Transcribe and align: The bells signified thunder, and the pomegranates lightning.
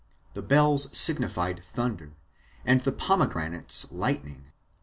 The 0.33 0.41
bells 0.41 0.97
signified 0.97 1.63
thunder, 1.63 2.13
and 2.65 2.81
the 2.81 2.91
pomegranates 2.91 3.91
lightning. 3.91 4.45